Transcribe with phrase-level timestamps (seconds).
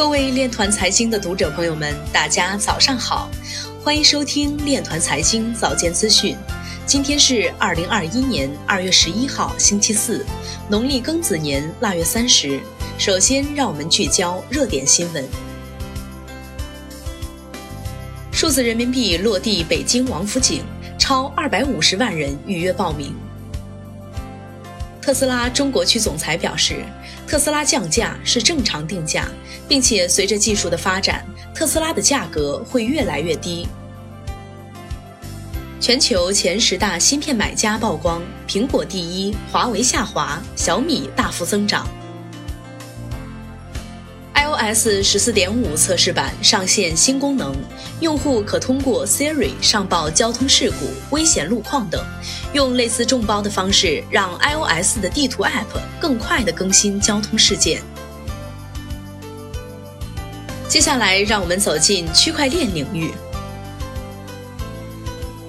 [0.00, 3.30] 各位链团财经的读者朋友们，大家早上好，
[3.84, 6.34] 欢迎收听链团财经早间资讯。
[6.86, 10.24] 今天是二零二一年二月十一号，星期四，
[10.70, 12.58] 农历庚子年腊月三十。
[12.96, 15.22] 首先，让我们聚焦热点新闻。
[18.32, 20.62] 数字人民币落地北京王府井，
[20.98, 23.14] 超二百五十万人预约报名。
[25.02, 26.84] 特斯拉中国区总裁表示，
[27.30, 29.28] 特斯拉降价是正常定价，
[29.68, 33.68] 并且随着技术的发展，特斯拉的价格会越来越低。
[35.78, 41.88] 全球前十大芯片买家曝光，苹果第一，华为下滑，小米大幅增长。
[44.50, 47.54] iOS 十四点五测试版上线新功能，
[48.00, 52.04] 用户可通过 Siri 上报交通事故、危险路况等，
[52.52, 55.66] 用类似众包的方式，让 iOS 的地图 App
[56.00, 57.80] 更快地更新交通事件。
[60.68, 63.12] 接下来，让我们走进区块链领域。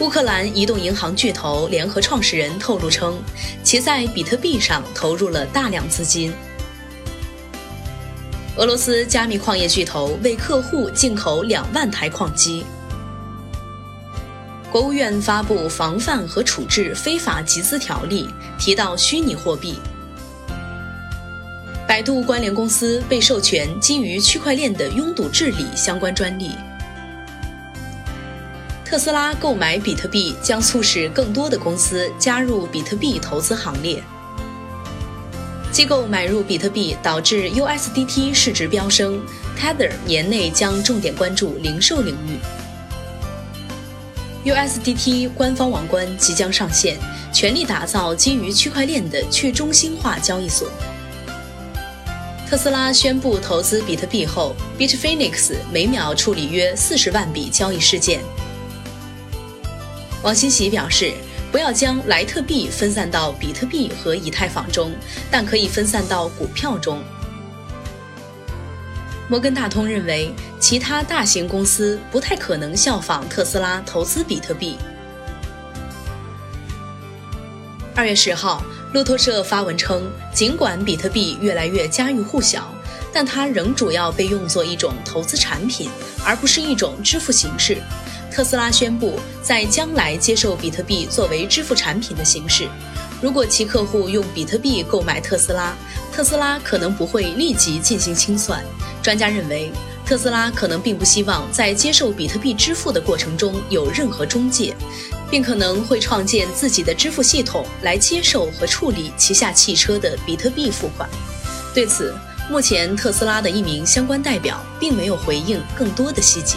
[0.00, 3.22] 乌克兰移动银行巨头联合创始人透露称，
[3.62, 6.32] 其在比特币上投入了大量资金。
[8.56, 12.66] 俄罗斯加密矿业巨头为客户进口两万台矿机。
[14.70, 18.28] 国务院发布防范和处置非法集资条例，
[18.58, 19.76] 提到虚拟货币。
[21.88, 26.50] 百度关联公司被授权基于区块链的拥堵治理相关专利。
[28.84, 34.02] 特斯拉购买比特币将促使更多的公司加入比特币投资行列。
[35.72, 39.18] 机构买入比特币导致 USDT 市值飙升
[39.58, 42.36] ，Tether 年内将重点关注零售领域。
[44.50, 46.98] USDT 官方网关即将上线，
[47.32, 50.68] 全力打造基于区块链的去中心化交易所。
[52.50, 58.20] 特斯拉宣布投资比特币后，Bitfinex 每秒处理约四十万笔交易事件。
[60.22, 61.14] 王新喜表示。
[61.52, 64.90] 不要将莱特币分散到比特币和以太坊中，
[65.30, 66.98] 但可以分散到股票中。
[69.28, 74.78] 摩根大通认为，其他大型公司不太可能效仿特斯拉投资比特币。
[77.94, 78.62] 二月十号，
[78.94, 82.74] 路透社发文称，尽管比特币越来越家喻户晓，
[83.12, 85.90] 但它仍主要被用作一种投资产品，
[86.24, 87.76] 而不是一种支付形式。
[88.32, 92.66] 特斯拉宣布在将来接受比特币作为支付产品的形式。
[93.20, 95.76] 如果其客户用比特币购买特斯拉，
[96.10, 98.64] 特斯拉可能不会立即进行清算。
[99.02, 99.70] 专家认为，
[100.04, 104.74] 特斯拉可能并不希望在接受比特币支付的过程中有任何中介，
[105.30, 111.08] 并可能会创建自己的支付系统来接受和处理旗下汽车的比特币付款。
[111.74, 112.14] 对此，
[112.50, 116.56] 目前特斯拉的一名相关代表并没有回应更多的细节。